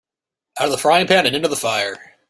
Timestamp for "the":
0.71-0.79, 1.47-1.55